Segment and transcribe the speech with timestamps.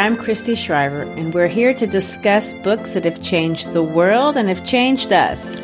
[0.00, 4.48] I'm Christy Shriver, and we're here to discuss books that have changed the world and
[4.48, 5.58] have changed us.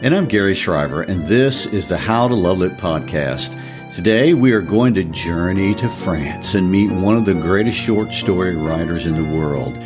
[0.00, 3.52] And I'm Gary Shriver, and this is the How to Love Lit podcast.
[3.92, 8.12] Today, we are going to journey to France and meet one of the greatest short
[8.12, 9.76] story writers in the world.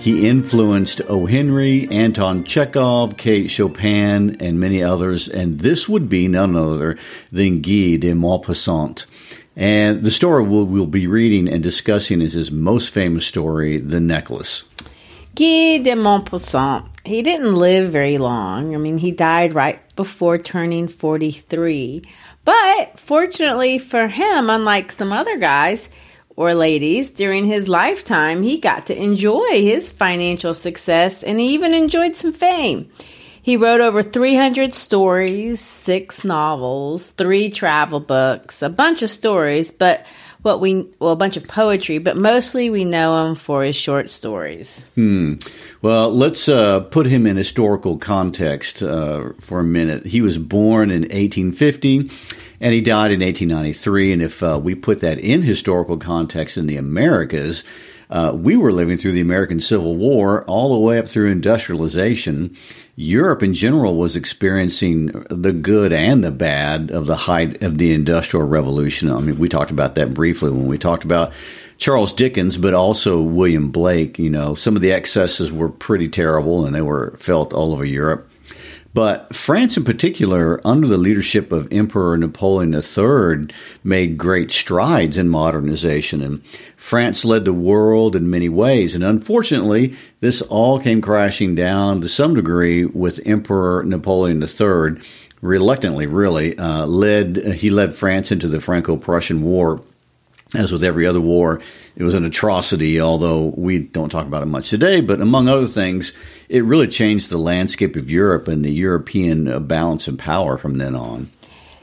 [0.00, 1.24] He influenced O.
[1.24, 6.98] Henry, Anton Chekhov, Kate Chopin, and many others, and this would be none other
[7.32, 9.06] than Guy de Maupassant.
[9.56, 14.00] And the story we'll, we'll be reading and discussing is his most famous story, The
[14.00, 14.64] Necklace.
[15.34, 16.86] Guy de Maupassant.
[17.04, 18.74] He didn't live very long.
[18.74, 22.02] I mean, he died right before turning 43.
[22.44, 25.88] But fortunately for him, unlike some other guys
[26.36, 31.72] or ladies, during his lifetime, he got to enjoy his financial success and he even
[31.72, 32.90] enjoyed some fame.
[33.46, 40.04] He wrote over 300 stories, six novels, three travel books, a bunch of stories, but
[40.42, 44.10] what we well a bunch of poetry, but mostly we know him for his short
[44.10, 44.84] stories.
[44.96, 45.34] Hmm.
[45.80, 50.06] Well, let's uh, put him in historical context uh, for a minute.
[50.06, 52.10] He was born in 1850
[52.60, 54.12] and he died in 1893.
[54.12, 57.62] And if uh, we put that in historical context in the Americas,
[58.10, 62.56] uh, we were living through the American Civil War all the way up through industrialization.
[62.98, 67.92] Europe in general was experiencing the good and the bad of the height of the
[67.92, 69.12] Industrial Revolution.
[69.12, 71.34] I mean, we talked about that briefly when we talked about
[71.76, 74.18] Charles Dickens, but also William Blake.
[74.18, 77.84] You know, some of the excesses were pretty terrible and they were felt all over
[77.84, 78.26] Europe.
[78.96, 85.28] But France, in particular, under the leadership of Emperor Napoleon III, made great strides in
[85.28, 86.22] modernization.
[86.22, 86.42] And
[86.78, 88.94] France led the world in many ways.
[88.94, 94.98] And unfortunately, this all came crashing down to some degree with Emperor Napoleon III.
[95.42, 99.82] Reluctantly, really, uh, led he led France into the Franco-Prussian War
[100.54, 101.60] as with every other war,
[101.96, 105.00] it was an atrocity, although we don't talk about it much today.
[105.00, 106.12] But among other things,
[106.48, 110.78] it really changed the landscape of Europe and the European uh, balance of power from
[110.78, 111.30] then on.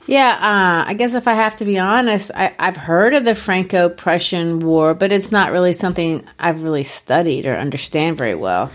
[0.06, 3.36] Yeah, uh, I guess if I have to be honest, I, I've heard of the
[3.36, 8.70] Franco Prussian War, but it's not really something I've really studied or understand very well.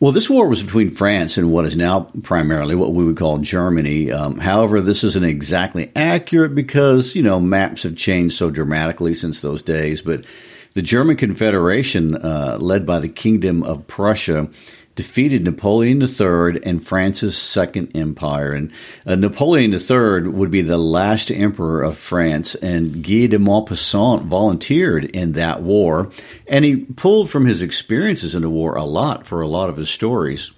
[0.00, 3.36] Well, this war was between France and what is now primarily what we would call
[3.36, 4.10] Germany.
[4.10, 9.42] Um, however, this isn't exactly accurate because, you know, maps have changed so dramatically since
[9.42, 10.00] those days.
[10.00, 10.24] But
[10.74, 14.48] the German Confederation, uh, led by the Kingdom of Prussia,
[15.00, 18.52] defeated Napoleon III and France's Second Empire.
[18.52, 18.70] And
[19.06, 25.04] uh, Napoleon III would be the last emperor of France, and Guy de Maupassant volunteered
[25.04, 26.10] in that war.
[26.46, 29.76] And he pulled from his experiences in the war a lot for a lot of
[29.76, 30.50] his stories.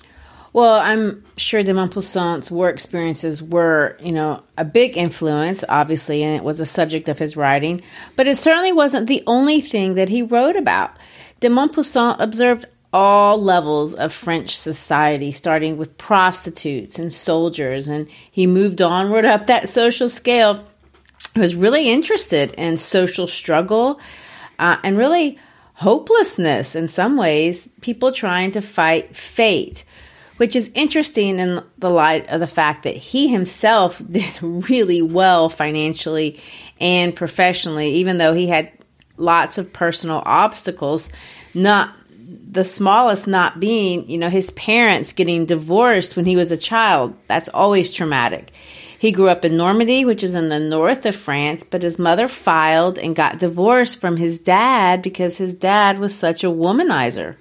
[0.53, 6.37] Well, I'm sure de Maupassant's war experiences were, you know, a big influence, obviously, and
[6.37, 7.81] it was a subject of his writing,
[8.17, 10.91] but it certainly wasn't the only thing that he wrote about.
[11.41, 18.47] De Maupassant observed all levels of French society, starting with prostitutes and soldiers, and he
[18.47, 20.67] moved onward up that social scale.
[21.33, 23.99] He was really interested in social struggle
[24.59, 25.39] uh, and really
[25.75, 29.85] hopelessness in some ways, people trying to fight fate,
[30.43, 35.49] which is interesting in the light of the fact that he himself did really well
[35.49, 36.41] financially
[36.81, 38.73] and professionally, even though he had
[39.17, 41.13] lots of personal obstacles,
[41.55, 41.95] not
[42.51, 47.15] the smallest not being, you know, his parents getting divorced when he was a child.
[47.29, 48.51] That's always traumatic.
[48.99, 52.27] He grew up in Normandy, which is in the north of France, but his mother
[52.27, 57.37] filed and got divorced from his dad because his dad was such a womanizer.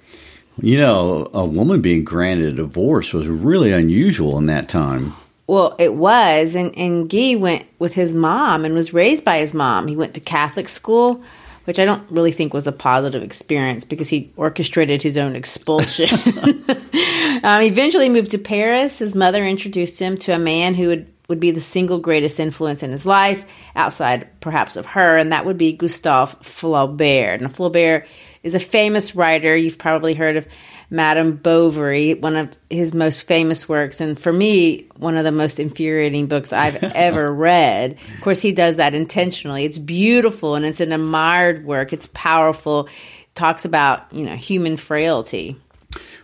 [0.60, 5.14] You know, a woman being granted a divorce was really unusual in that time.
[5.46, 9.54] Well, it was, and, and Guy went with his mom and was raised by his
[9.54, 9.88] mom.
[9.88, 11.22] He went to Catholic school,
[11.64, 16.08] which I don't really think was a positive experience because he orchestrated his own expulsion.
[17.42, 18.98] um, eventually moved to Paris.
[18.98, 22.82] His mother introduced him to a man who would would be the single greatest influence
[22.82, 27.40] in his life, outside perhaps of her, and that would be Gustave Flaubert.
[27.40, 28.04] Now, Flaubert
[28.42, 29.56] is a famous writer.
[29.56, 30.46] You've probably heard of
[30.92, 35.58] Madame Bovary, one of his most famous works, and for me, one of the most
[35.58, 37.96] infuriating books I've ever read.
[38.14, 39.64] Of course, he does that intentionally.
[39.64, 41.94] It's beautiful and it's an admired work.
[41.94, 42.88] It's powerful.
[43.34, 45.56] Talks about you know human frailty.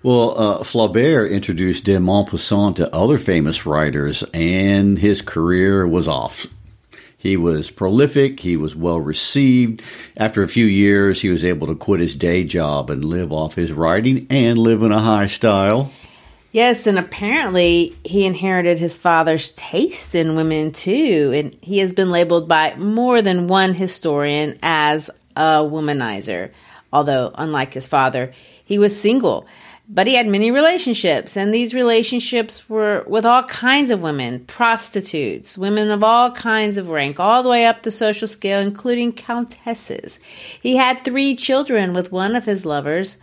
[0.03, 6.47] Well, uh, Flaubert introduced de Maupassant to other famous writers, and his career was off.
[7.21, 9.83] He was prolific, he was well received.
[10.17, 13.57] After a few years, he was able to quit his day job and live off
[13.57, 15.91] his writing and live in a high style.
[16.53, 22.11] Yes, and apparently he inherited his father's taste in women too, and he has been
[22.11, 26.53] labeled by more than one historian as a womanizer.
[26.93, 28.33] Although, unlike his father,
[28.65, 29.47] he was single.
[29.91, 35.57] But he had many relationships, and these relationships were with all kinds of women prostitutes,
[35.57, 40.21] women of all kinds of rank, all the way up the social scale, including countesses.
[40.61, 43.17] He had three children with one of his lovers,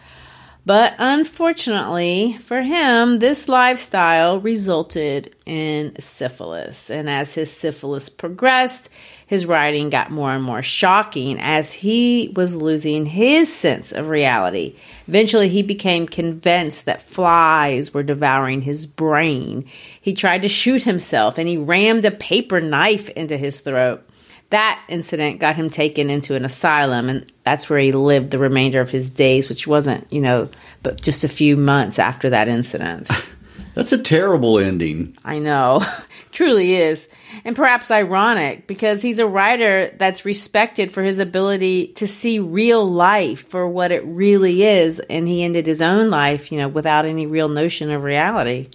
[0.66, 6.90] but unfortunately for him, this lifestyle resulted in syphilis.
[6.90, 8.90] And as his syphilis progressed,
[9.28, 14.76] his writing got more and more shocking as he was losing his sense of reality.
[15.08, 19.66] Eventually, he became convinced that flies were devouring his brain.
[20.00, 24.08] He tried to shoot himself and he rammed a paper knife into his throat.
[24.52, 28.80] That incident got him taken into an asylum, and that's where he lived the remainder
[28.80, 30.50] of his days, which wasn't, you know,
[30.84, 33.10] but just a few months after that incident.
[33.76, 35.18] That's a terrible ending.
[35.24, 35.86] I know.
[36.32, 37.08] Truly is.
[37.44, 42.90] And perhaps ironic because he's a writer that's respected for his ability to see real
[42.90, 45.00] life for what it really is.
[45.00, 48.70] And he ended his own life, you know, without any real notion of reality.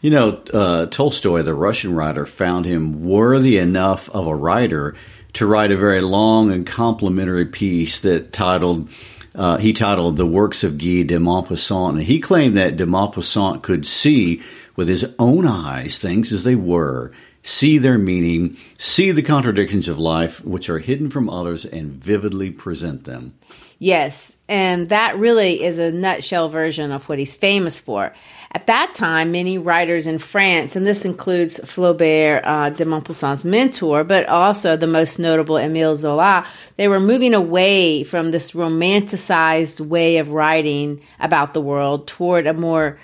[0.00, 4.94] You know, uh, Tolstoy, the Russian writer, found him worthy enough of a writer
[5.34, 8.88] to write a very long and complimentary piece that titled
[9.34, 11.90] uh, he titled The Works of Guy de Maupassant.
[11.90, 14.42] And he claimed that de Maupassant could see
[14.76, 17.12] with his own eyes things as they were,
[17.42, 22.50] see their meaning, see the contradictions of life which are hidden from others, and vividly
[22.50, 23.34] present them.
[23.82, 28.12] Yes, and that really is a nutshell version of what he's famous for.
[28.52, 34.04] At that time, many writers in France, and this includes Flaubert, uh, de Maupassant's mentor,
[34.04, 36.46] but also the most notable Emile Zola,
[36.76, 42.52] they were moving away from this romanticized way of writing about the world toward a
[42.52, 42.98] more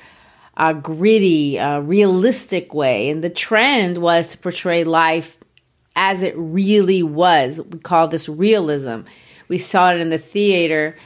[0.56, 3.10] uh, gritty, uh, realistic way.
[3.10, 5.38] And the trend was to portray life
[5.94, 7.60] as it really was.
[7.60, 9.02] We call this realism.
[9.48, 10.96] We saw it in the theater.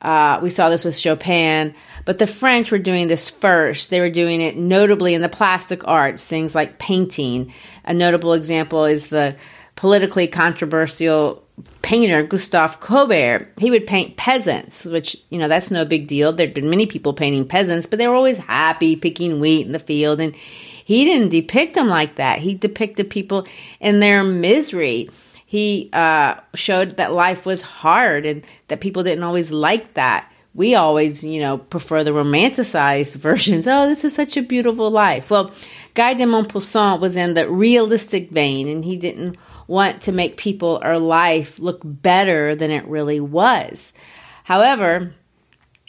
[0.00, 1.74] Uh, we saw this with Chopin.
[2.04, 3.90] But the French were doing this first.
[3.90, 7.52] They were doing it notably in the plastic arts, things like painting.
[7.84, 9.36] A notable example is the
[9.76, 11.44] politically controversial
[11.82, 13.48] painter Gustave Courbet.
[13.58, 16.32] He would paint peasants, which, you know, that's no big deal.
[16.32, 19.78] There'd been many people painting peasants, but they were always happy picking wheat in the
[19.78, 20.20] field.
[20.20, 20.34] And
[20.84, 22.40] he didn't depict them like that.
[22.40, 23.46] He depicted people
[23.80, 25.08] in their misery.
[25.46, 30.74] He uh, showed that life was hard and that people didn't always like that we
[30.74, 33.66] always, you know, prefer the romanticized versions.
[33.68, 35.30] Oh, this is such a beautiful life.
[35.30, 35.52] Well,
[35.94, 39.36] Guy de Maupassant was in the realistic vein, and he didn't
[39.68, 43.92] want to make people or life look better than it really was.
[44.42, 45.12] However,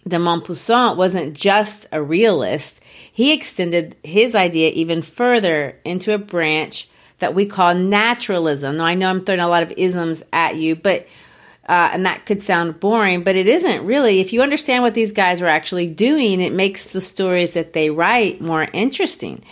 [0.08, 2.82] de Maupassant wasn't just a realist.
[3.12, 8.78] He extended his idea even further into a branch that we call naturalism.
[8.78, 11.08] Now, I know I'm throwing a lot of isms at you, but
[11.68, 14.20] uh, and that could sound boring, but it isn't really.
[14.20, 17.92] If you understand what these guys were actually doing, it makes the stories that they
[17.92, 19.44] write more interesting.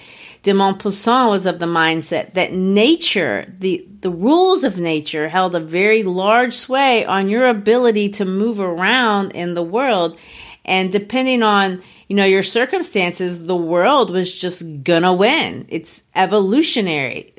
[0.47, 5.59] De Maupassant was of the mindset that nature, the, the rules of nature, held a
[5.59, 10.17] very large sway on your ability to move around in the world.
[10.63, 15.65] And depending on you know your circumstances, the world was just gonna win.
[15.67, 17.33] It's evolutionary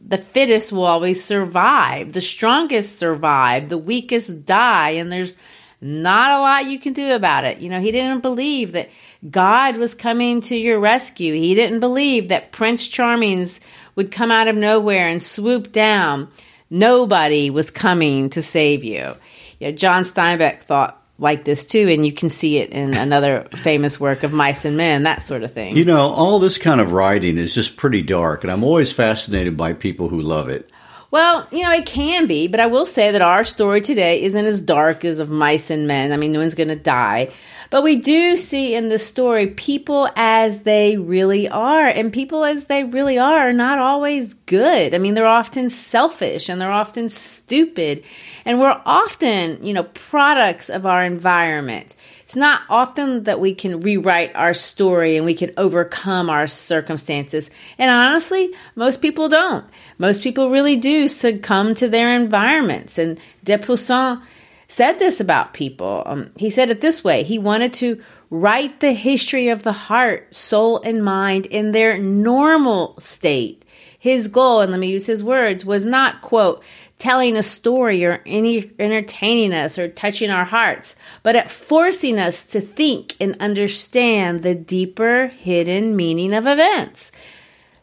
[0.00, 5.34] the fittest will always survive, the strongest survive, the weakest die, and there's
[5.80, 7.58] not a lot you can do about it.
[7.58, 8.88] You know, he didn't believe that
[9.28, 11.34] God was coming to your rescue.
[11.34, 13.60] He didn't believe that Prince Charmings
[13.96, 16.28] would come out of nowhere and swoop down.
[16.70, 19.14] Nobody was coming to save you.
[19.58, 23.98] Yeah, John Steinbeck thought like this too, and you can see it in another famous
[23.98, 25.76] work of Mice and Men, that sort of thing.
[25.76, 29.56] You know, all this kind of writing is just pretty dark, and I'm always fascinated
[29.56, 30.70] by people who love it.
[31.10, 34.46] Well, you know, it can be, but I will say that our story today isn't
[34.46, 36.12] as dark as of mice and men.
[36.12, 37.30] I mean, no one's going to die.
[37.70, 42.66] But we do see in the story people as they really are, and people as
[42.66, 44.94] they really are are not always good.
[44.94, 48.04] I mean, they're often selfish and they're often stupid,
[48.44, 51.94] and we're often, you know, products of our environment.
[52.28, 57.50] It's not often that we can rewrite our story and we can overcome our circumstances.
[57.78, 59.64] And honestly, most people don't.
[59.96, 62.98] Most people really do succumb to their environments.
[62.98, 64.20] And Maupassant
[64.68, 66.02] said this about people.
[66.04, 70.34] Um, he said it this way he wanted to write the history of the heart,
[70.34, 73.64] soul, and mind in their normal state.
[73.98, 76.62] His goal, and let me use his words, was not, quote,
[76.98, 82.44] telling a story or any entertaining us or touching our hearts, but at forcing us
[82.44, 87.12] to think and understand the deeper hidden meaning of events.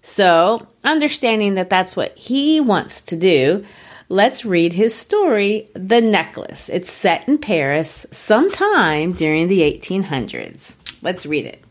[0.02, 3.66] So, understanding that that's what he wants to do,
[4.08, 6.70] let's read his story, The Necklace.
[6.70, 10.76] It's set in Paris sometime during the 1800s.
[11.02, 11.65] Let's read it.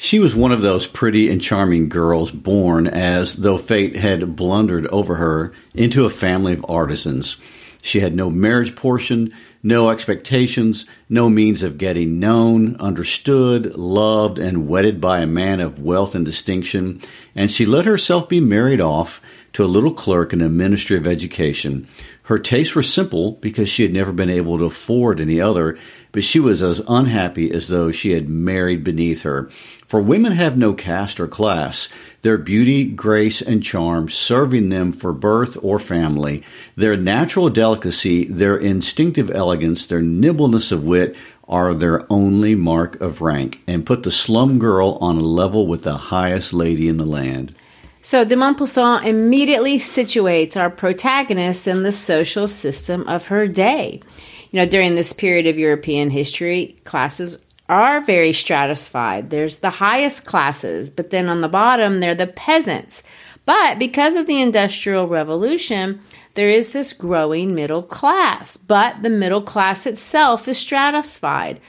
[0.00, 4.86] She was one of those pretty and charming girls born as though fate had blundered
[4.86, 7.36] over her into a family of artisans.
[7.82, 14.68] She had no marriage portion, no expectations, no means of getting known, understood, loved, and
[14.68, 17.02] wedded by a man of wealth and distinction,
[17.34, 19.20] and she let herself be married off
[19.52, 21.88] to a little clerk in the Ministry of Education.
[22.24, 25.78] Her tastes were simple because she had never been able to afford any other,
[26.12, 29.50] but she was as unhappy as though she had married beneath her.
[29.88, 31.88] For women have no caste or class,
[32.20, 36.42] their beauty, grace, and charm serving them for birth or family,
[36.76, 41.16] their natural delicacy, their instinctive elegance, their nimbleness of wit
[41.48, 45.84] are their only mark of rank, and put the slum girl on a level with
[45.84, 47.54] the highest lady in the land.
[48.02, 54.02] So de Maupassant immediately situates our protagonist in the social system of her day.
[54.50, 57.38] You know, during this period of European history, classes
[57.68, 59.30] are very stratified.
[59.30, 63.02] There's the highest classes, but then on the bottom, they're the peasants.
[63.44, 66.00] But because of the Industrial Revolution,
[66.34, 71.60] there is this growing middle class, but the middle class itself is stratified.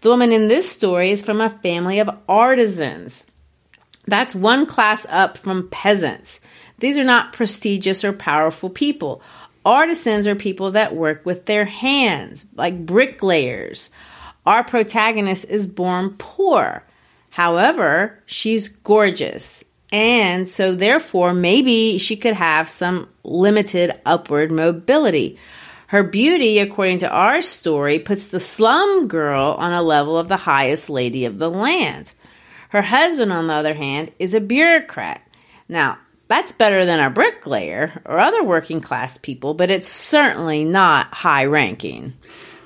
[0.00, 3.24] The woman in this story is from a family of artisans.
[4.06, 6.40] That's one class up from peasants.
[6.78, 9.22] These are not prestigious or powerful people.
[9.64, 13.90] Artisans are people that work with their hands, like bricklayers.
[14.46, 16.84] Our protagonist is born poor.
[17.30, 19.64] However, she's gorgeous.
[19.92, 25.38] And so, therefore, maybe she could have some limited upward mobility.
[25.88, 30.36] Her beauty, according to our story, puts the slum girl on a level of the
[30.36, 32.12] highest lady of the land.
[32.70, 35.22] Her husband, on the other hand, is a bureaucrat.
[35.68, 35.98] Now,
[36.28, 41.44] that's better than a bricklayer or other working class people, but it's certainly not high
[41.44, 42.14] ranking.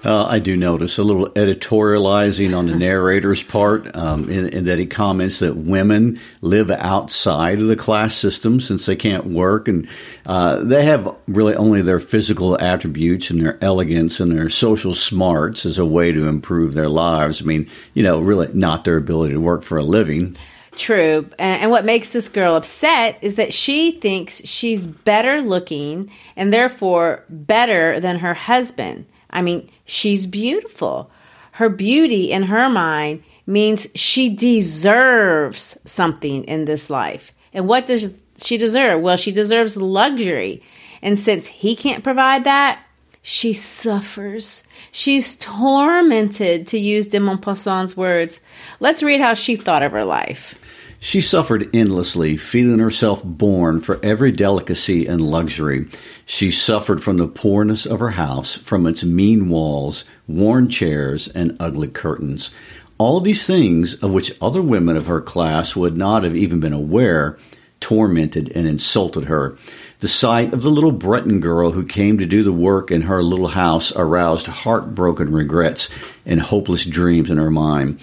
[0.03, 4.79] Uh, I do notice a little editorializing on the narrator's part, um, in, in, that
[4.79, 9.89] he comments that women live outside of the class system since they can't work, and
[10.25, 15.67] uh, they have really only their physical attributes and their elegance and their social smarts
[15.67, 17.43] as a way to improve their lives.
[17.43, 20.37] I mean, you know, really not their ability to work for a living.
[20.77, 21.29] True.
[21.39, 27.25] And what makes this girl upset is that she thinks she's better looking and therefore
[27.29, 29.05] better than her husband.
[29.31, 31.11] I mean, she's beautiful.
[31.53, 37.33] Her beauty in her mind means she deserves something in this life.
[37.53, 39.01] And what does she deserve?
[39.03, 40.63] Well, she deserves luxury.
[41.03, 42.83] And since he can't provide that,
[43.23, 44.65] she suffers.
[44.93, 48.41] She's tormented, to use de Maupassant's words.
[48.81, 50.55] Let's read how she thought of her life.
[51.01, 55.87] She suffered endlessly, feeling herself born for every delicacy and luxury.
[56.33, 61.57] She suffered from the poorness of her house, from its mean walls, worn chairs, and
[61.59, 62.53] ugly curtains.
[62.99, 66.73] All these things, of which other women of her class would not have even been
[66.73, 67.37] aware,
[67.81, 69.59] tormented and insulted her.
[69.99, 73.25] The sight of the little Breton girl who came to do the work in her
[73.25, 75.89] little house aroused heartbroken regrets
[76.25, 77.99] and hopeless dreams in her mind.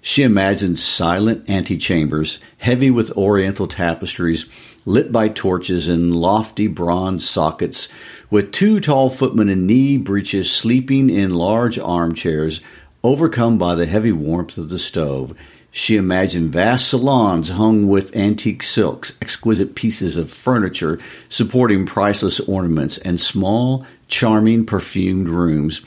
[0.00, 4.46] She imagined silent antechambers, heavy with oriental tapestries,
[4.84, 7.88] lit by torches in lofty bronze sockets,
[8.30, 12.60] with two tall footmen in knee breeches sleeping in large armchairs,
[13.04, 15.34] overcome by the heavy warmth of the stove.
[15.70, 20.98] She imagined vast salons hung with antique silks, exquisite pieces of furniture
[21.30, 25.80] supporting priceless ornaments, and small, charming, perfumed rooms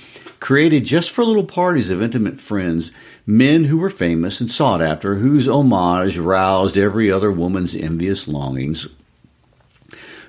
[0.45, 2.91] created just for little parties of intimate friends,
[3.25, 8.87] men who were famous and sought after, whose homage roused every other woman's envious longings.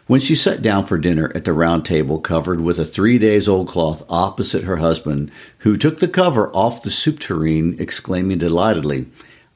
[0.06, 3.46] When she sat down for dinner at the round table covered with a three days
[3.46, 9.08] old cloth opposite her husband, who took the cover off the soup tureen, exclaiming delightedly,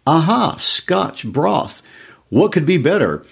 [0.07, 1.81] Aha, Scotch broth!
[2.29, 3.25] What could be better?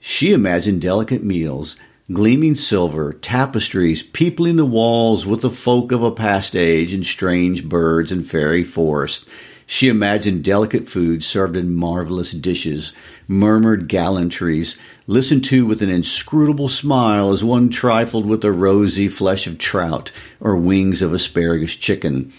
[0.00, 1.76] She imagined delicate meals,
[2.12, 7.68] gleaming silver, tapestries peopling the walls with the folk of a past age and strange
[7.68, 9.26] birds and fairy forests.
[9.66, 12.92] She imagined delicate food served in marvelous dishes,
[13.28, 14.76] murmured gallantries,
[15.06, 20.10] listened to with an inscrutable smile as one trifled with the rosy flesh of trout
[20.40, 22.32] or wings of asparagus chicken.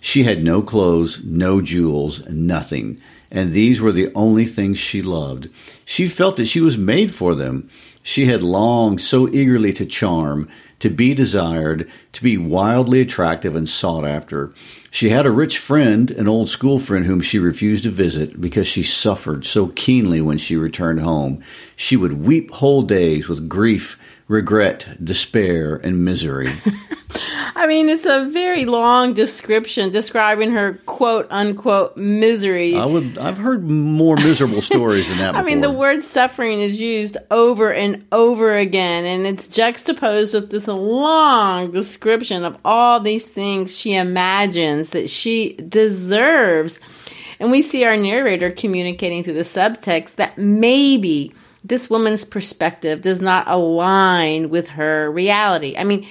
[0.00, 2.98] She had no clothes, no jewels, nothing
[3.30, 5.48] and these were the only things she loved.
[5.84, 7.70] She felt that she was made for them.
[8.02, 10.48] She had longed so eagerly to charm,
[10.80, 14.52] to be desired, to be wildly attractive and sought after.
[14.90, 18.66] She had a rich friend, an old school friend whom she refused to visit because
[18.66, 21.42] she suffered so keenly when she returned home.
[21.76, 23.98] She would weep whole days with grief,
[24.30, 26.52] regret, despair, and misery.
[27.56, 32.76] I mean, it's a very long description describing her quote unquote misery.
[32.76, 35.34] I would, I've heard more miserable stories than that.
[35.36, 40.50] I mean, the word suffering is used over and over again, and it's juxtaposed with
[40.50, 46.78] this long description of all these things she imagines that she deserves.
[47.40, 51.34] And we see our narrator communicating through the subtext that maybe
[51.64, 55.76] this woman's perspective does not align with her reality.
[55.76, 56.06] I mean,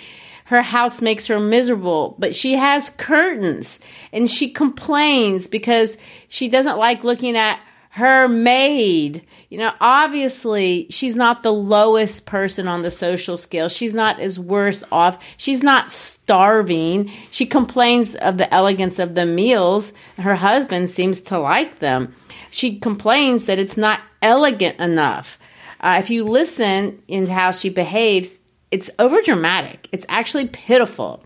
[0.46, 3.80] her house makes her miserable, but she has curtains
[4.12, 7.60] and she complains because she doesn't like looking at
[7.92, 9.26] her maid.
[9.50, 13.68] You know, obviously, she's not the lowest person on the social scale.
[13.68, 15.18] She's not as worse off.
[15.38, 17.12] She's not starving.
[17.32, 19.94] She complains of the elegance of the meals.
[20.18, 22.14] Her husband seems to like them.
[22.52, 25.40] She complains that it's not elegant enough.
[25.80, 29.88] Uh, if you listen in how she behaves, it's over dramatic.
[29.92, 31.24] It's actually pitiful.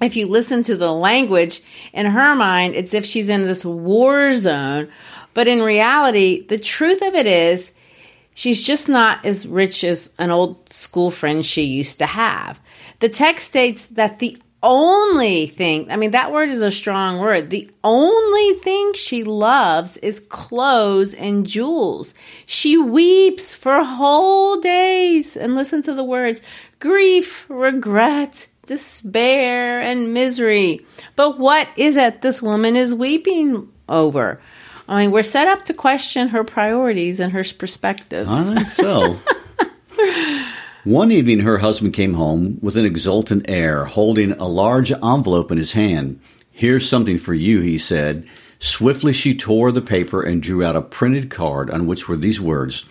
[0.00, 1.60] If you listen to the language
[1.92, 4.88] in her mind, it's if she's in this war zone.
[5.34, 7.72] But in reality, the truth of it is,
[8.34, 12.60] she's just not as rich as an old school friend she used to have.
[13.00, 17.50] The text states that the only thing, I mean, that word is a strong word.
[17.50, 22.14] The only thing she loves is clothes and jewels.
[22.46, 25.36] She weeps for whole days.
[25.36, 26.42] And listen to the words
[26.78, 30.86] grief, regret, despair, and misery.
[31.16, 34.40] But what is it this woman is weeping over?
[34.92, 38.50] I mean, we're set up to question her priorities and her perspectives.
[38.50, 39.18] I think so.
[40.84, 45.56] One evening, her husband came home with an exultant air, holding a large envelope in
[45.56, 46.20] his hand.
[46.50, 48.28] Here's something for you, he said.
[48.58, 52.38] Swiftly, she tore the paper and drew out a printed card on which were these
[52.38, 52.84] words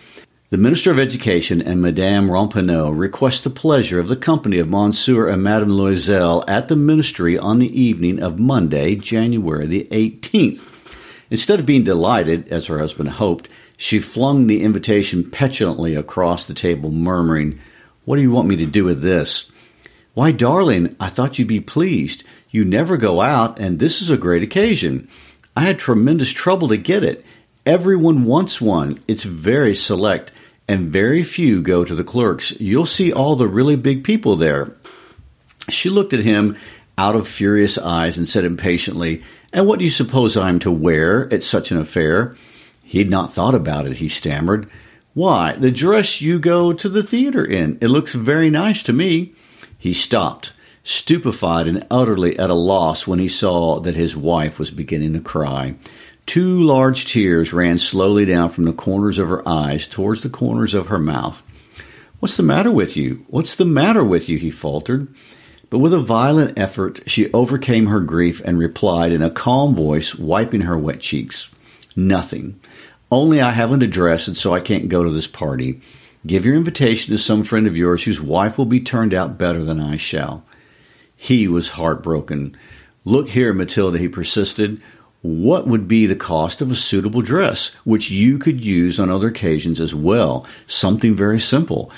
[0.50, 5.28] The Minister of Education and Madame Ramponneau request the pleasure of the company of Monsieur
[5.28, 10.62] and Madame Loisel at the ministry on the evening of Monday, January the 18th.
[11.32, 16.52] Instead of being delighted, as her husband hoped, she flung the invitation petulantly across the
[16.52, 17.58] table, murmuring,
[18.04, 19.50] what do you want me to do with this?
[20.12, 22.22] Why, darling, I thought you'd be pleased.
[22.50, 25.08] You never go out, and this is a great occasion.
[25.56, 27.24] I had tremendous trouble to get it.
[27.64, 28.98] Everyone wants one.
[29.08, 30.32] It's very select,
[30.68, 32.50] and very few go to the clerks.
[32.60, 34.76] You'll see all the really big people there.
[35.70, 36.58] She looked at him
[36.98, 41.32] out of furious eyes and said impatiently, And what do you suppose I'm to wear
[41.32, 42.34] at such an affair?
[42.84, 44.68] He had not thought about it, he stammered.
[45.14, 47.78] Why, the dress you go to the theater in.
[47.82, 49.34] It looks very nice to me.
[49.78, 50.52] He stopped,
[50.84, 55.20] stupefied and utterly at a loss when he saw that his wife was beginning to
[55.20, 55.74] cry.
[56.24, 60.72] Two large tears ran slowly down from the corners of her eyes towards the corners
[60.72, 61.42] of her mouth.
[62.20, 63.26] What's the matter with you?
[63.28, 64.38] What's the matter with you?
[64.38, 65.08] he faltered.
[65.72, 70.14] But with a violent effort, she overcame her grief and replied in a calm voice,
[70.14, 71.48] wiping her wet cheeks.
[71.96, 72.60] Nothing.
[73.10, 75.80] Only I haven't a dress, and so I can't go to this party.
[76.26, 79.64] Give your invitation to some friend of yours whose wife will be turned out better
[79.64, 80.44] than I shall.
[81.16, 82.54] He was heartbroken.
[83.06, 84.78] Look here, Matilda, he persisted.
[85.22, 89.28] what would be the cost of a suitable dress, which you could use on other
[89.28, 90.46] occasions as well?
[90.66, 91.90] Something very simple.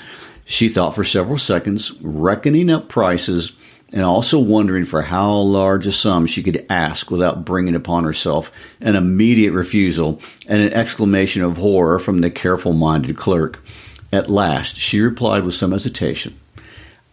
[0.45, 3.51] She thought for several seconds, reckoning up prices
[3.95, 8.51] and also wondering for how large a sum she could ask without bringing upon herself
[8.81, 13.63] an immediate refusal and an exclamation of horror from the careful minded clerk.
[14.11, 16.37] At last, she replied with some hesitation,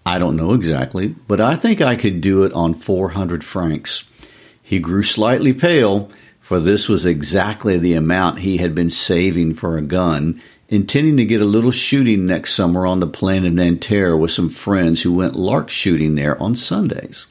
[0.04, 4.02] I don't know exactly, but I think I could do it on 400 francs.
[4.60, 9.78] He grew slightly pale, for this was exactly the amount he had been saving for
[9.78, 10.42] a gun,
[10.72, 14.48] intending to get a little shooting next summer on the plain of Nanterre with some
[14.48, 17.26] friends who went lark shooting there on Sundays.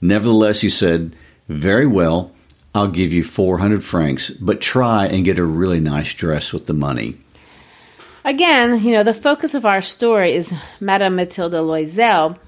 [0.00, 1.14] Nevertheless, he said,
[1.46, 2.32] Very well,
[2.74, 6.72] I'll give you 400 francs, but try and get a really nice dress with the
[6.72, 7.18] money.
[8.24, 12.38] Again, you know, the focus of our story is Madame Mathilde Loisel,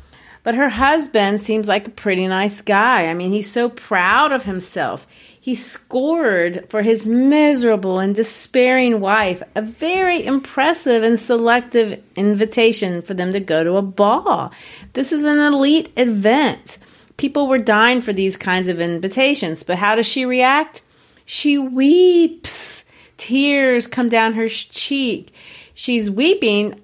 [0.45, 3.09] but her husband seems like a pretty nice guy.
[3.09, 5.07] I mean, he's so proud of himself.
[5.43, 13.15] He scored for his miserable and despairing wife a very impressive and selective invitation for
[13.15, 14.53] them to go to a ball.
[14.93, 16.79] This is an elite event.
[17.17, 20.81] People were dying for these kinds of invitations, but how does she react?
[21.25, 22.85] She weeps.
[23.17, 25.35] Tears come down her cheek.
[25.75, 26.81] She's weeping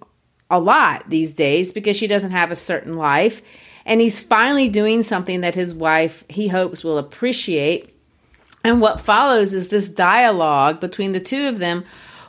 [0.50, 3.40] a lot these days because she doesn't have a certain life.
[3.86, 7.94] And he's finally doing something that his wife, he hopes, will appreciate.
[8.68, 11.86] And what follows is this dialogue between the two of them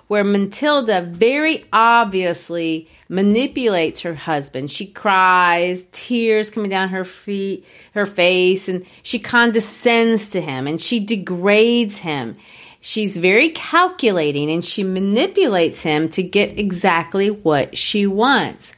[0.07, 4.71] where Matilda very obviously manipulates her husband.
[4.71, 10.79] She cries, tears coming down her feet, her face, and she condescends to him and
[10.79, 12.37] she degrades him.
[12.79, 18.73] She's very calculating and she manipulates him to get exactly what she wants.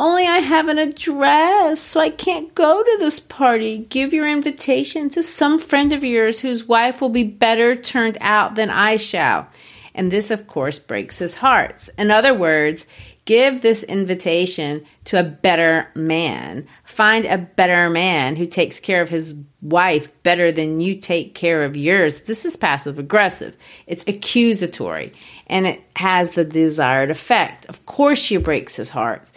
[0.00, 3.84] Only I have an address, so I can't go to this party.
[3.90, 8.54] Give your invitation to some friend of yours whose wife will be better turned out
[8.54, 9.46] than I shall.
[9.94, 11.86] And this, of course, breaks his heart.
[11.98, 12.86] In other words,
[13.26, 16.66] give this invitation to a better man.
[16.84, 21.62] Find a better man who takes care of his wife better than you take care
[21.62, 22.20] of yours.
[22.20, 23.54] This is passive aggressive.
[23.86, 25.12] It's accusatory
[25.46, 27.66] and it has the desired effect.
[27.66, 29.30] Of course, she breaks his heart.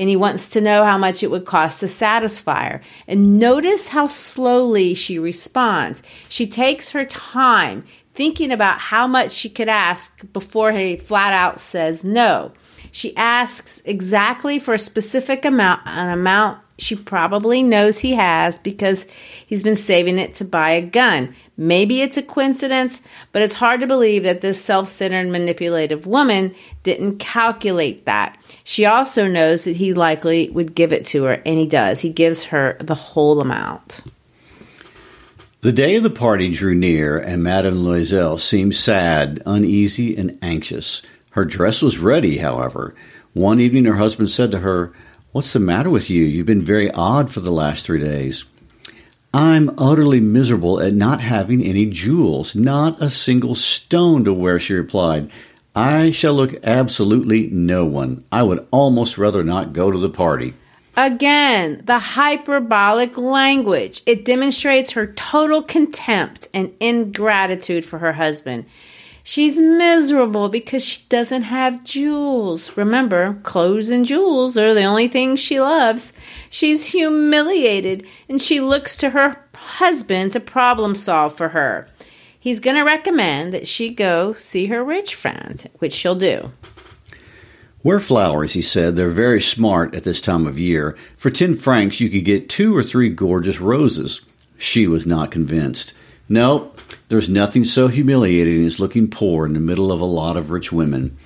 [0.00, 2.80] And he wants to know how much it would cost to satisfy her.
[3.06, 6.02] And notice how slowly she responds.
[6.30, 7.84] She takes her time
[8.14, 12.52] thinking about how much she could ask before he flat out says no.
[12.92, 19.04] She asks exactly for a specific amount, an amount she probably knows he has because
[19.46, 21.34] he's been saving it to buy a gun.
[21.56, 26.54] Maybe it's a coincidence, but it's hard to believe that this self centered, manipulative woman
[26.82, 28.38] didn't calculate that.
[28.64, 32.00] She also knows that he likely would give it to her, and he does.
[32.00, 34.00] He gives her the whole amount.
[35.60, 41.02] The day of the party drew near, and Madame Loisel seemed sad, uneasy, and anxious.
[41.32, 42.94] Her dress was ready, however.
[43.34, 44.94] One evening her husband said to her,
[45.32, 46.24] What's the matter with you?
[46.24, 48.46] You've been very odd for the last three days.
[49.32, 54.74] I'm utterly miserable at not having any jewels, not a single stone to wear, she
[54.74, 55.30] replied.
[55.76, 58.24] I shall look absolutely no one.
[58.32, 60.54] I would almost rather not go to the party.
[60.96, 64.02] Again, the hyperbolic language.
[64.06, 68.64] It demonstrates her total contempt and ingratitude for her husband.
[69.30, 72.76] She's miserable because she doesn't have jewels.
[72.76, 76.12] Remember, clothes and jewels are the only things she loves.
[76.50, 81.86] She's humiliated and she looks to her husband to problem solve for her.
[82.40, 86.50] He's going to recommend that she go see her rich friend, which she'll do.
[87.84, 88.96] Wear flowers, he said.
[88.96, 90.96] They're very smart at this time of year.
[91.16, 94.22] For 10 francs, you could get two or three gorgeous roses.
[94.58, 95.94] She was not convinced.
[96.32, 96.70] No,
[97.08, 100.70] there's nothing so humiliating as looking poor in the middle of a lot of rich
[100.70, 101.18] women.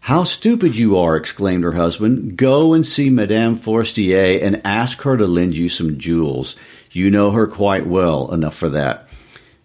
[0.00, 2.36] How stupid you are, exclaimed her husband.
[2.36, 6.56] Go and see Madame Forestier and ask her to lend you some jewels.
[6.90, 9.08] You know her quite well, enough for that.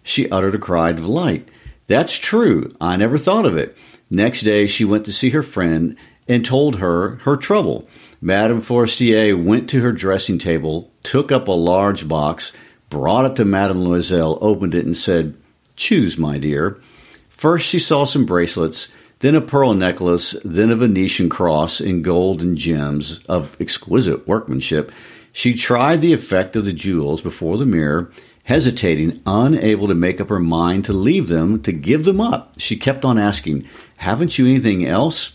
[0.04, 1.48] She uttered a cry of delight.
[1.88, 2.72] That's true.
[2.80, 3.76] I never thought of it.
[4.10, 5.96] Next day she went to see her friend
[6.28, 7.88] and told her her trouble.
[8.20, 12.52] Madame Forestier went to her dressing table, took up a large box,
[12.94, 15.34] brought it to Madame Loisel, opened it, and said,
[15.74, 16.80] Choose, my dear.
[17.28, 18.86] First, she saw some bracelets,
[19.18, 24.92] then a pearl necklace, then a Venetian cross in gold and gems of exquisite workmanship.
[25.32, 28.12] She tried the effect of the jewels before the mirror,
[28.44, 32.54] hesitating, unable to make up her mind to leave them, to give them up.
[32.58, 35.34] She kept on asking, Haven't you anything else?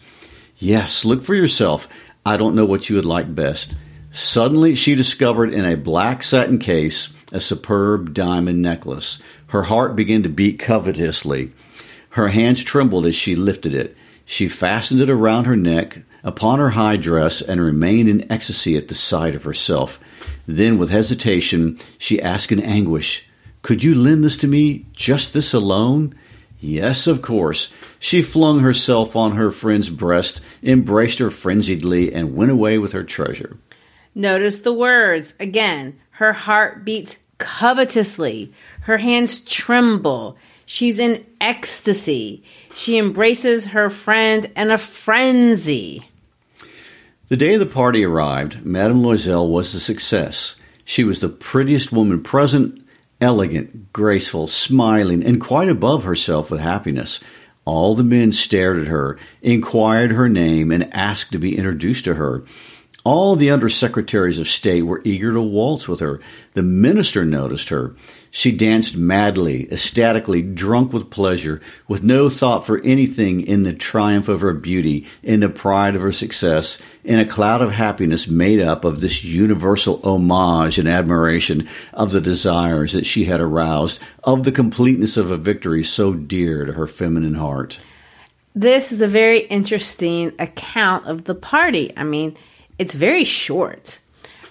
[0.55, 1.89] Yes, look for yourself.
[2.25, 3.75] I don't know what you would like best.
[4.11, 9.19] Suddenly, she discovered in a black satin case a superb diamond necklace.
[9.47, 11.51] Her heart began to beat covetously.
[12.11, 13.95] Her hands trembled as she lifted it.
[14.25, 18.87] She fastened it around her neck, upon her high dress, and remained in ecstasy at
[18.87, 19.99] the sight of herself.
[20.47, 23.25] Then, with hesitation, she asked in anguish,
[23.61, 26.15] Could you lend this to me, just this alone?
[26.59, 27.71] Yes, of course.
[27.99, 33.03] She flung herself on her friend's breast, embraced her frenziedly, and went away with her
[33.03, 33.57] treasure.
[34.13, 35.35] Notice the words.
[35.39, 38.51] Again, her heart beats covetously.
[38.81, 40.35] Her hands tremble.
[40.65, 42.43] She's in ecstasy.
[42.75, 46.09] She embraces her friend in a frenzy.
[47.29, 50.57] The day the party arrived, Madame Loisel was a success.
[50.83, 52.85] She was the prettiest woman present,
[53.21, 57.21] elegant, graceful, smiling, and quite above herself with happiness.
[57.63, 62.15] All the men stared at her, inquired her name, and asked to be introduced to
[62.15, 62.43] her.
[63.05, 66.19] All the undersecretaries of state were eager to waltz with her.
[66.53, 67.95] The minister noticed her.
[68.29, 74.27] She danced madly, ecstatically, drunk with pleasure, with no thought for anything in the triumph
[74.27, 78.61] of her beauty, in the pride of her success, in a cloud of happiness made
[78.61, 84.43] up of this universal homage and admiration of the desires that she had aroused, of
[84.43, 87.79] the completeness of a victory so dear to her feminine heart.
[88.53, 91.93] This is a very interesting account of the party.
[91.95, 92.35] I mean,
[92.79, 93.99] it's very short.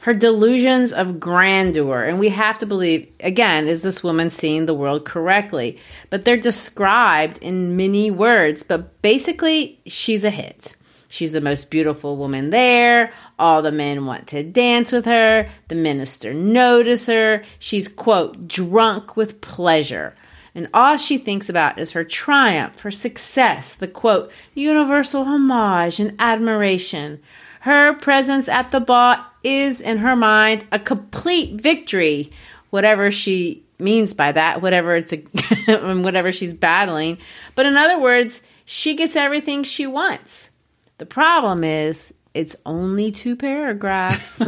[0.03, 4.75] Her delusions of grandeur, and we have to believe, again, is this woman seeing the
[4.75, 5.79] world correctly?
[6.09, 10.77] But they're described in many words, but basically, she's a hit.
[11.09, 13.13] She's the most beautiful woman there.
[13.39, 15.49] All the men want to dance with her.
[15.69, 17.43] The minister notice her.
[17.59, 20.15] She's, quote, drunk with pleasure.
[20.55, 26.15] And all she thinks about is her triumph, her success, the quote, universal homage and
[26.19, 27.21] admiration.
[27.61, 32.31] Her presence at the ball is, in her mind, a complete victory,
[32.71, 35.17] whatever she means by that, whatever it's a,
[36.03, 37.19] whatever she's battling.
[37.55, 40.51] But in other words, she gets everything she wants.
[40.99, 44.43] The problem is, it's only two paragraphs.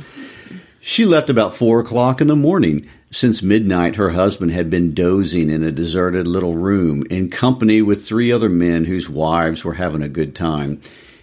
[0.80, 2.88] she left about four o'clock in the morning.
[3.10, 8.06] Since midnight, her husband had been dozing in a deserted little room in company with
[8.06, 10.80] three other men whose wives were having a good time.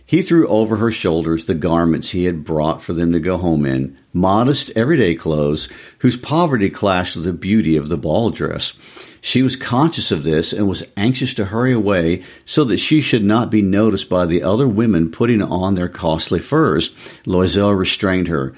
[0.10, 3.64] He threw over her shoulders the garments he had brought for them to go home
[3.64, 5.70] in, modest, everyday clothes,
[6.00, 8.74] whose poverty clashed with the beauty of the ball dress.
[9.22, 13.24] She was conscious of this and was anxious to hurry away so that she should
[13.24, 16.90] not be noticed by the other women putting on their costly furs.
[17.28, 18.56] Loisel restrained her.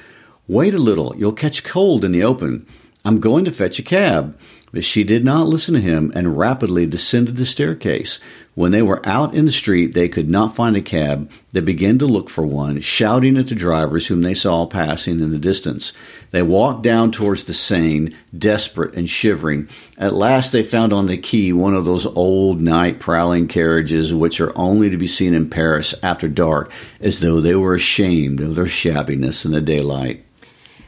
[0.48, 2.66] Wait a little, you'll catch cold in the open.
[3.04, 4.38] I'm going to fetch a cab.
[4.74, 8.20] But she did not listen to him and rapidly descended the staircase.
[8.54, 11.32] When they were out in the street, they could not find a cab.
[11.54, 15.32] They began to look for one, shouting at the drivers whom they saw passing in
[15.32, 15.94] the distance.
[16.32, 19.70] They walked down towards the Seine, desperate and shivering.
[19.98, 24.42] At last, they found on the quay one of those old night prowling carriages which
[24.42, 28.56] are only to be seen in Paris after dark, as though they were ashamed of
[28.56, 30.26] their shabbiness in the daylight.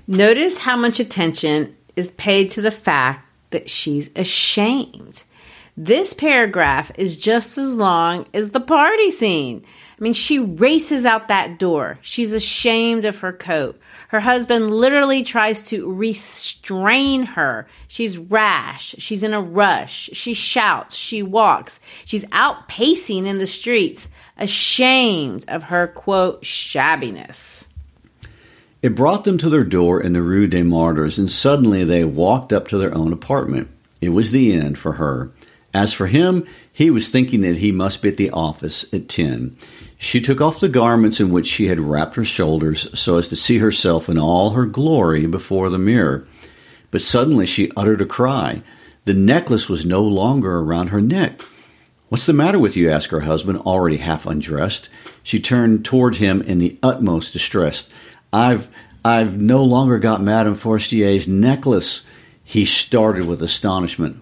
[0.05, 5.23] Notice how much attention is paid to the fact that she's ashamed.
[5.75, 9.65] This paragraph is just as long as the party scene.
[9.99, 11.97] I mean, she races out that door.
[12.01, 13.79] She's ashamed of her coat.
[14.09, 17.67] Her husband literally tries to restrain her.
[17.87, 18.93] She's rash.
[18.99, 20.11] She's in a rush.
[20.13, 20.95] She shouts.
[20.95, 21.79] She walks.
[22.05, 27.67] She's out pacing in the streets, ashamed of her, quote, shabbiness.
[28.83, 32.53] It brought them to their door in the Rue des Martyrs, and suddenly they walked
[32.53, 33.69] up to their own apartment.
[34.01, 35.31] It was the end for her.
[35.73, 39.57] As for him, he was thinking that he must be at the office at 10.
[39.97, 43.35] She took off the garments in which she had wrapped her shoulders so as to
[43.35, 46.27] see herself in all her glory before the mirror.
[46.91, 48.61] But suddenly she uttered a cry.
[49.05, 51.41] The necklace was no longer around her neck.
[52.09, 52.91] What's the matter with you?
[52.91, 54.89] asked her husband, already half undressed.
[55.23, 57.89] She turned toward him in the utmost distress.
[58.31, 58.69] I've
[59.03, 62.03] I've no longer got Madame Forestier's necklace.
[62.43, 64.21] He started with astonishment.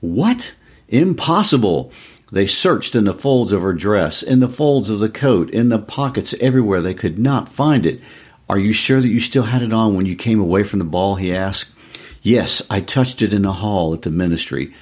[0.00, 0.54] What?
[0.88, 1.92] Impossible!
[2.30, 5.70] They searched in the folds of her dress, in the folds of the coat, in
[5.70, 6.82] the pockets, everywhere.
[6.82, 8.00] They could not find it.
[8.48, 10.84] Are you sure that you still had it on when you came away from the
[10.84, 11.16] ball?
[11.16, 11.72] he asked.
[12.22, 14.72] Yes, I touched it in the hall at the ministry.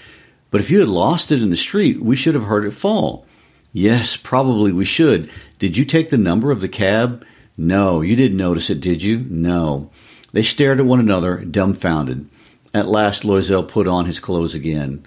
[0.51, 3.27] But if you had lost it in the street, we should have heard it fall.
[3.73, 5.29] Yes, probably we should.
[5.59, 7.27] Did you take the number of the cab?
[7.57, 9.27] No, you didn't notice it, did you?
[9.29, 9.91] No.
[10.33, 12.29] They stared at one another, dumbfounded.
[12.73, 15.05] At last, Loisel put on his clothes again.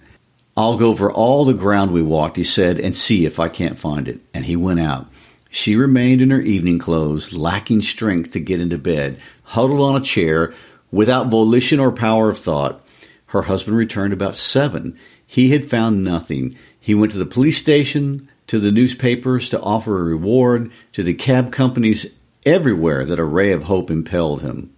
[0.59, 3.79] I'll go over all the ground we walked, he said, and see if I can't
[3.79, 4.19] find it.
[4.33, 5.07] And he went out.
[5.49, 10.03] She remained in her evening clothes, lacking strength to get into bed, huddled on a
[10.03, 10.53] chair,
[10.91, 12.85] without volition or power of thought.
[13.27, 14.99] Her husband returned about 7.
[15.25, 16.57] He had found nothing.
[16.77, 21.13] He went to the police station, to the newspapers to offer a reward, to the
[21.13, 22.05] cab companies
[22.45, 24.73] everywhere that a ray of hope impelled him.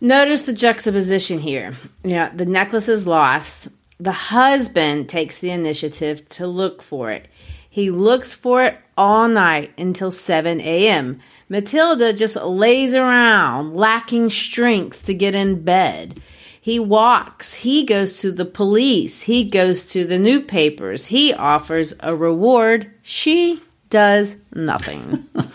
[0.00, 1.76] Notice the juxtaposition here.
[2.02, 3.68] Yeah, the necklace is lost.
[4.04, 7.26] The husband takes the initiative to look for it.
[7.70, 11.22] He looks for it all night until 7 a.m.
[11.48, 16.20] Matilda just lays around, lacking strength to get in bed.
[16.60, 17.54] He walks.
[17.54, 19.22] He goes to the police.
[19.22, 21.06] He goes to the newspapers.
[21.06, 22.90] He offers a reward.
[23.00, 25.24] She does nothing.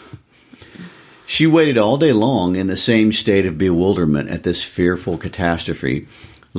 [1.28, 6.08] she waited all day long in the same state of bewilderment at this fearful catastrophe.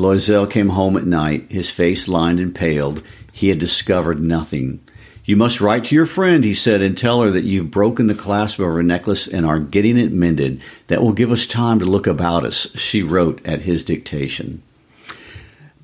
[0.00, 3.02] Loisel came home at night, his face lined and paled.
[3.32, 4.80] He had discovered nothing.
[5.26, 8.14] You must write to your friend, he said, and tell her that you've broken the
[8.14, 10.62] clasp of her necklace and are getting it mended.
[10.86, 14.62] That will give us time to look about us, she wrote at his dictation.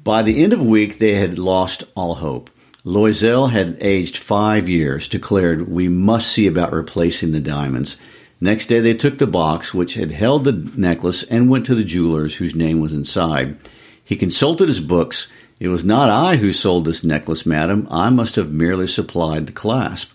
[0.02, 2.48] By the end of a week, they had lost all hope.
[2.86, 7.98] Loisel had aged five years, declared, We must see about replacing the diamonds.
[8.40, 11.84] Next day, they took the box which had held the necklace and went to the
[11.84, 13.58] jeweler's whose name was inside.
[14.06, 17.88] He consulted his books it was not I who sold this necklace, madam.
[17.90, 20.12] I must have merely supplied the clasp.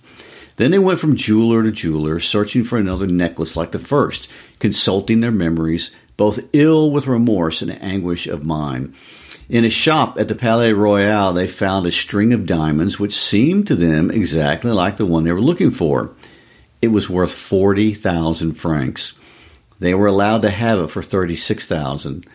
[0.57, 4.27] Then they went from jeweler to jeweler, searching for another necklace like the first,
[4.59, 8.93] consulting their memories, both ill with remorse and anguish of mind.
[9.49, 13.65] In a shop at the Palais Royal, they found a string of diamonds which seemed
[13.67, 16.11] to them exactly like the one they were looking for.
[16.83, 19.13] It was worth 40,000 francs.
[19.79, 22.27] They were allowed to have it for 36,000.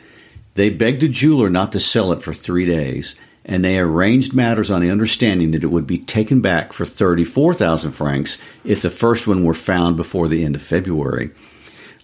[0.57, 3.15] They begged a jeweler not to sell it for three days,
[3.45, 7.93] and they arranged matters on the understanding that it would be taken back for 34,000
[7.93, 11.31] francs if the first one were found before the end of February.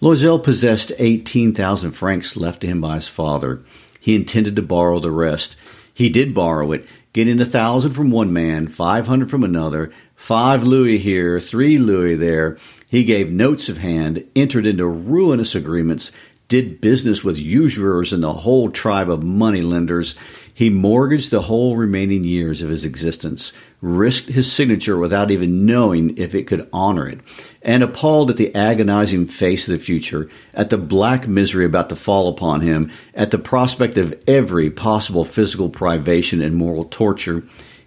[0.01, 3.63] Loisel possessed 18,000 francs left to him by his father.
[3.99, 5.55] He intended to borrow the rest.
[5.91, 10.63] He did borrow it, getting a thousand from one man, five hundred from another, five
[10.63, 12.57] louis here, three louis there.
[12.87, 16.11] He gave notes of hand, entered into ruinous agreements,
[16.53, 20.13] did business with usurers and the whole tribe of money lenders.
[20.53, 26.15] He mortgaged the whole remaining years of his existence, risked his signature without even knowing
[26.15, 27.21] if it could honor it,
[27.63, 31.95] and appalled at the agonizing face of the future, at the black misery about to
[31.95, 37.43] fall upon him, at the prospect of every possible physical privation and moral torture,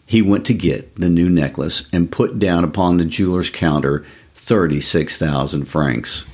[0.07, 5.67] he went to get the new necklace and put down upon the jeweler's counter 36,000
[5.67, 6.25] francs.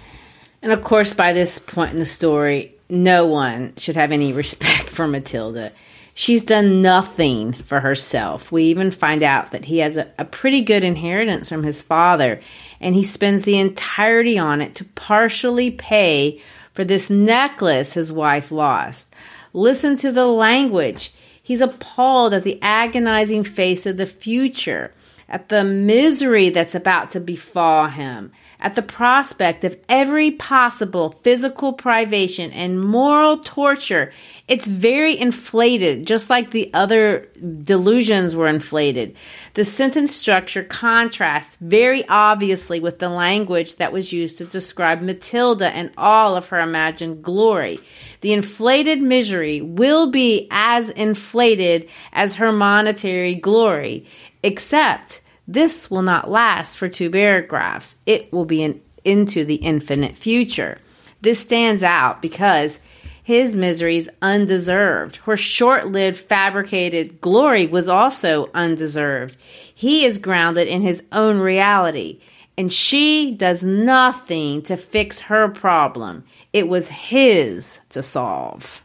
[0.62, 4.88] And of course, by this point in the story, no one should have any respect
[4.88, 5.72] for Matilda.
[6.14, 8.53] She's done nothing for herself.
[8.53, 12.40] We even find out that he has a, a, pretty good inheritance from his father,
[12.81, 16.40] and he spends the entirety on it to partially pay
[16.75, 19.14] for this necklace his wife lost.
[19.55, 21.14] Listen to the language.
[21.42, 24.92] He's appalled at the agonizing face of the future,
[25.31, 31.72] at the misery that's about to befall him at the prospect of every possible physical
[31.72, 34.12] privation and moral torture.
[34.46, 37.29] It's very inflated, just like the other
[37.64, 39.16] delusions were inflated.
[39.55, 45.68] The sentence structure contrasts very obviously with the language that was used to describe Matilda
[45.68, 47.81] and all of her imagined glory.
[48.20, 54.07] The inflated misery will be as inflated as her monetary glory,
[54.44, 57.96] except this will not last for two paragraphs.
[58.07, 60.78] It will be an, into the infinite future.
[61.20, 62.81] This stands out because
[63.22, 65.16] his misery is undeserved.
[65.16, 69.37] Her short lived fabricated glory was also undeserved.
[69.72, 72.20] He is grounded in his own reality,
[72.59, 76.24] and she does nothing to fix her problem.
[76.52, 78.83] It was his to solve.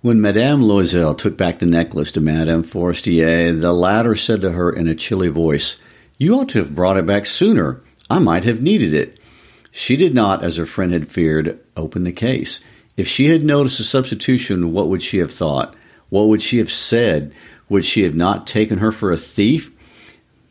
[0.00, 4.70] When Madame Loisel took back the necklace to Madame Forestier, the latter said to her
[4.70, 5.76] in a chilly voice,
[6.18, 7.80] You ought to have brought it back sooner.
[8.08, 9.18] I might have needed it.
[9.72, 12.60] She did not, as her friend had feared, open the case.
[12.96, 15.74] If she had noticed a substitution, what would she have thought?
[16.10, 17.34] What would she have said?
[17.68, 19.72] Would she have not taken her for a thief?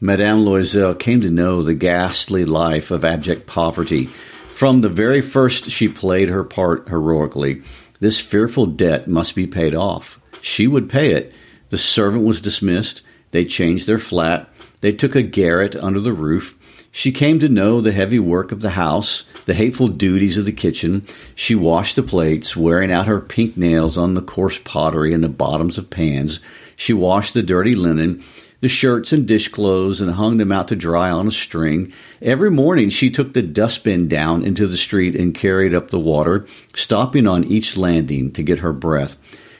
[0.01, 4.07] Madame Loisel came to know the ghastly life of abject poverty.
[4.49, 7.63] From the very first, she played her part heroically.
[7.99, 10.19] This fearful debt must be paid off.
[10.41, 11.33] She would pay it.
[11.69, 13.01] The servant was dismissed.
[13.31, 14.49] They changed their flat.
[14.81, 16.57] They took a garret under the roof.
[16.91, 20.51] She came to know the heavy work of the house, the hateful duties of the
[20.51, 21.05] kitchen.
[21.35, 25.29] She washed the plates, wearing out her pink nails on the coarse pottery and the
[25.29, 26.39] bottoms of pans.
[26.75, 28.23] She washed the dirty linen
[28.59, 31.93] the shirts and dish clothes and hung them out to dry on a string.
[32.21, 36.47] Every morning she took the dustbin down into the street and carried up the water,
[36.73, 39.15] stopping on each landing to get her breath.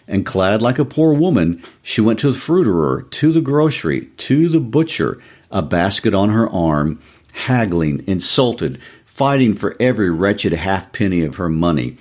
[0.08, 4.48] and clad like a poor woman, she went to the fruiterer, to the grocery, to
[4.48, 5.22] the butcher,
[5.52, 7.00] a basket on her arm,
[7.34, 11.98] haggling, insulted, fighting for every wretched halfpenny of her money.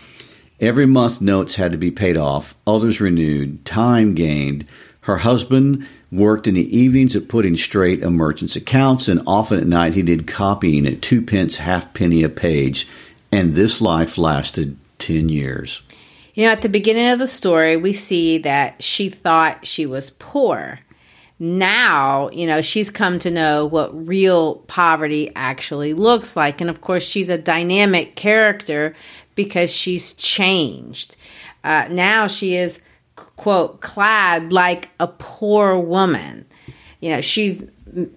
[0.60, 4.66] Every month, notes had to be paid off, others renewed, time gained.
[5.06, 9.66] Her husband worked in the evenings at putting straight a merchant's accounts, and often at
[9.68, 12.88] night he did copying at two pence halfpenny a page.
[13.30, 15.80] And this life lasted 10 years.
[16.34, 20.10] You know, at the beginning of the story, we see that she thought she was
[20.10, 20.80] poor.
[21.38, 26.60] Now, you know, she's come to know what real poverty actually looks like.
[26.60, 28.96] And of course, she's a dynamic character
[29.36, 31.16] because she's changed.
[31.62, 32.80] Uh, now she is,
[33.16, 36.44] quote, clad like a poor woman.
[37.00, 37.64] You know, she's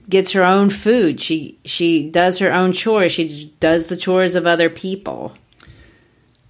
[0.10, 1.20] gets her own food.
[1.22, 3.12] She she does her own chores.
[3.12, 5.34] She does the chores of other people.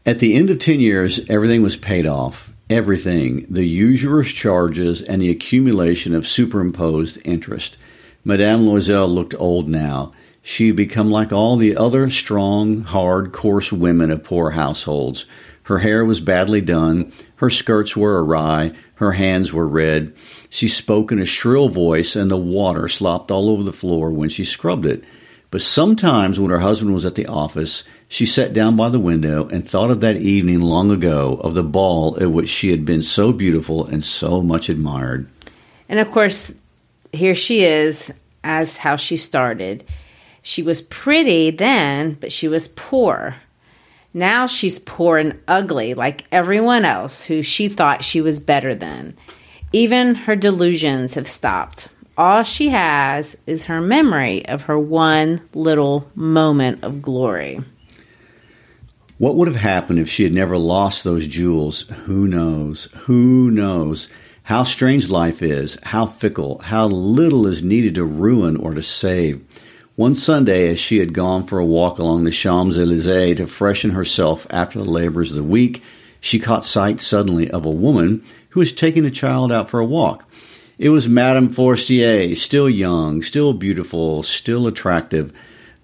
[0.06, 2.52] At the end of 10 years, everything was paid off.
[2.70, 3.45] Everything.
[3.50, 7.78] The usurer's charges and the accumulation of superimposed interest.
[8.24, 10.14] Madame Loisel looked old now.
[10.41, 15.26] She had become like all the other strong, hard, coarse women of poor households.
[15.70, 20.14] Her hair was badly done, her skirts were awry, her hands were red.
[20.50, 24.30] She spoke in a shrill voice, and the water slopped all over the floor when
[24.30, 25.04] she scrubbed it.
[25.52, 29.48] But sometimes, when her husband was at the office, she sat down by the window
[29.48, 33.04] and thought of that evening long ago, of the ball at which she had been
[33.04, 35.30] so beautiful and so much admired.
[35.88, 36.52] And of course,
[37.14, 38.12] here she is
[38.44, 39.84] as how she started.
[40.42, 43.36] She was pretty then, but she was poor.
[44.14, 49.16] Now she's poor and ugly like everyone else who she thought she was better than.
[49.72, 51.89] Even her delusions have stopped.
[52.18, 57.64] All she has is her memory of her one little moment of glory.
[59.20, 61.82] What would have happened if she had never lost those jewels?
[62.05, 62.88] Who knows?
[63.05, 64.07] Who knows?
[64.43, 69.45] How strange life is, how fickle, how little is needed to ruin or to save.
[70.00, 73.91] One Sunday, as she had gone for a walk along the Champs Elysees to freshen
[73.91, 75.84] herself after the labors of the week,
[76.22, 79.86] she caught sight suddenly of a woman who was taking a child out for a
[79.86, 80.24] walk.
[80.78, 85.34] It was Madame Forestier, still young, still beautiful, still attractive.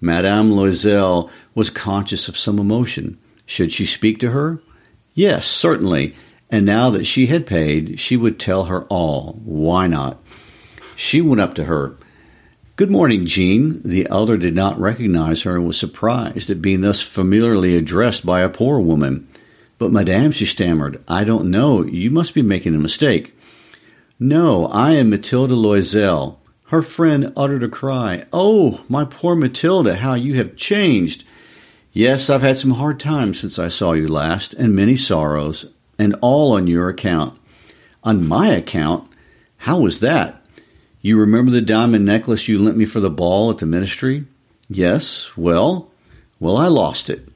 [0.00, 3.18] Madame Loisel was conscious of some emotion.
[3.44, 4.62] Should she speak to her?
[5.12, 6.14] Yes, certainly.
[6.48, 9.38] And now that she had paid, she would tell her all.
[9.44, 10.22] Why not?
[10.96, 11.98] She went up to her.
[12.76, 13.80] Good morning, Jean.
[13.86, 18.42] The elder did not recognize her and was surprised at being thus familiarly addressed by
[18.42, 19.26] a poor woman.
[19.78, 21.82] But, madame, she stammered, I don't know.
[21.82, 23.34] You must be making a mistake.
[24.20, 26.36] No, I am Matilda Loisel.
[26.64, 28.26] Her friend uttered a cry.
[28.30, 31.24] Oh, my poor Matilda, how you have changed!
[31.94, 35.64] Yes, I've had some hard times since I saw you last, and many sorrows,
[35.98, 37.38] and all on your account.
[38.04, 39.08] On my account?
[39.56, 40.42] How was that?
[41.06, 44.24] You remember the diamond necklace you lent me for the ball at the ministry?
[44.68, 45.36] Yes.
[45.36, 45.88] Well,
[46.40, 47.28] well, I lost it.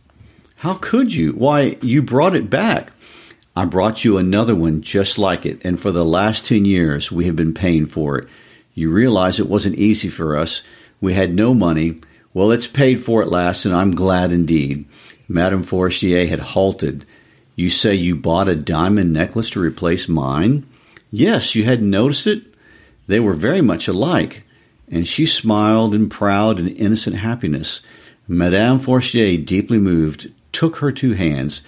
[0.57, 1.35] How could you?
[1.35, 2.91] Why, you brought it back.
[3.55, 7.27] I brought you another one just like it, and for the last 10 years we
[7.27, 8.29] have been paying for it.
[8.75, 10.65] You realize it wasn't easy for us.
[11.01, 12.01] We had no money.
[12.35, 14.85] Well, it's paid for at last, and I'm glad indeed.
[15.29, 17.07] Madame Forestier had halted.
[17.55, 20.67] You say you bought a diamond necklace to replace mine?
[21.13, 22.50] Yes, you hadn't noticed it?
[23.11, 24.45] They were very much alike.
[24.89, 27.83] And she smiled in proud and innocent happiness.
[28.29, 31.63] Madame Forestier, deeply moved, took her two hands.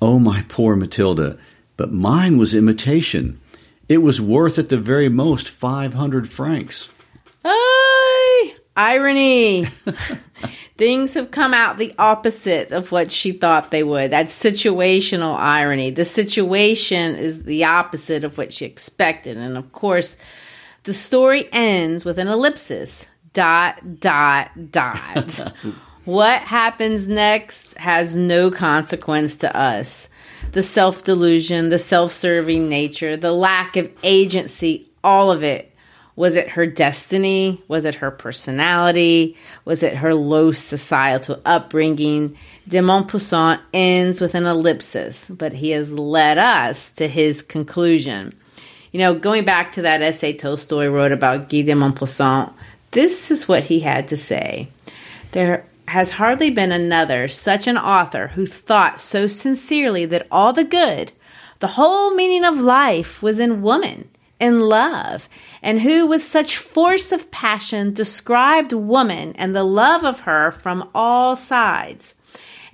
[0.00, 1.38] Oh, my poor Matilda,
[1.76, 3.38] but mine was imitation.
[3.88, 6.88] It was worth at the very most five hundred francs.
[7.44, 9.66] Ay, irony.
[10.78, 14.10] Things have come out the opposite of what she thought they would.
[14.10, 15.90] That's situational irony.
[15.90, 19.36] The situation is the opposite of what she expected.
[19.36, 20.16] And of course,
[20.86, 23.06] the story ends with an ellipsis.
[23.32, 25.52] Dot, dot, dot.
[26.04, 30.08] what happens next has no consequence to us.
[30.52, 35.72] The self delusion, the self serving nature, the lack of agency, all of it.
[36.14, 37.62] Was it her destiny?
[37.68, 39.36] Was it her personality?
[39.64, 42.38] Was it her low societal upbringing?
[42.68, 48.32] De Maupassant ends with an ellipsis, but he has led us to his conclusion.
[48.96, 52.54] You know, going back to that essay Tolstoy wrote about Guy de Maupassant,
[52.92, 54.68] this is what he had to say.
[55.32, 60.64] There has hardly been another such an author who thought so sincerely that all the
[60.64, 61.12] good,
[61.58, 64.08] the whole meaning of life was in woman,
[64.40, 65.28] in love,
[65.60, 70.88] and who with such force of passion described woman and the love of her from
[70.94, 72.14] all sides.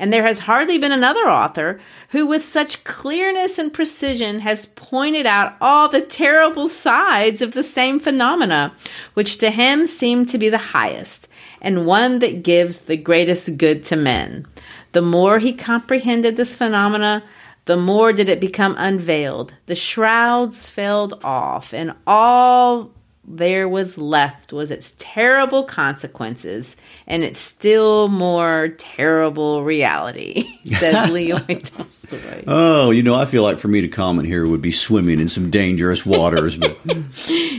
[0.03, 1.79] And there has hardly been another author
[2.09, 7.63] who, with such clearness and precision, has pointed out all the terrible sides of the
[7.63, 8.75] same phenomena,
[9.15, 11.29] which to him seemed to be the highest,
[11.61, 14.45] and one that gives the greatest good to men.
[14.91, 17.23] The more he comprehended this phenomena,
[17.67, 19.55] the more did it become unveiled.
[19.67, 22.91] The shrouds fell off, and all
[23.25, 31.39] there was left was its terrible consequences and its still more terrible reality, says Leo
[31.39, 32.45] Tolstoy.
[32.47, 35.29] Oh, you know, I feel like for me to comment here would be swimming in
[35.29, 36.57] some dangerous waters.
[36.57, 36.77] But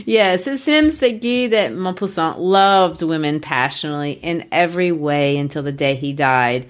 [0.06, 5.72] yes, it seems that Guy de Maupassant loved women passionately in every way until the
[5.72, 6.68] day he died.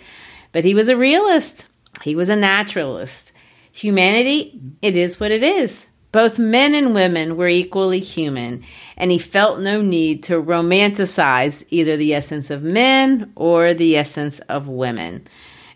[0.53, 1.67] But he was a realist.
[2.03, 3.33] He was a naturalist.
[3.73, 5.87] Humanity, it is what it is.
[6.15, 8.63] Both men and women were equally human,
[8.97, 14.39] and he felt no need to romanticize either the essence of men or the essence
[14.39, 15.27] of women.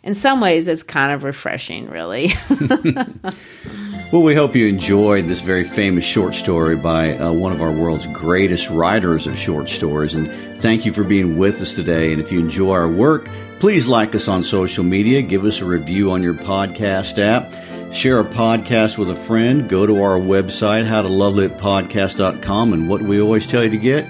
[0.04, 2.34] In some ways, it's kind of refreshing, really.
[4.12, 7.72] well, we hope you enjoyed this very famous short story by uh, one of our
[7.72, 10.14] world's greatest writers of short stories.
[10.14, 10.30] And
[10.62, 12.12] thank you for being with us today.
[12.12, 13.28] And if you enjoy our work,
[13.58, 17.52] please like us on social media, give us a review on your podcast app.
[17.92, 19.68] Share a podcast with a friend.
[19.68, 24.06] Go to our website, howtolovelitpodcast.com, and what we always tell you to get?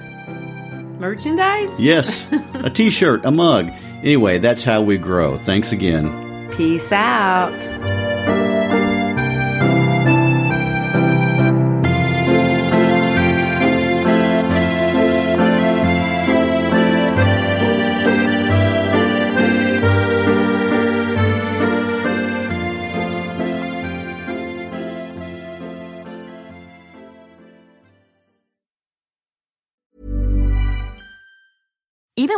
[0.99, 1.81] Merchandise?
[1.81, 3.71] Yes, a t shirt, a mug.
[4.03, 5.37] Anyway, that's how we grow.
[5.39, 6.51] Thanks again.
[6.57, 7.53] Peace out.